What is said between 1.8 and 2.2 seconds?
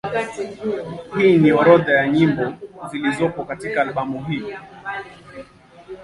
ya